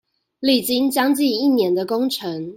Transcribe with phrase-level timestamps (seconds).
[0.39, 2.49] 歷經將近一年的工程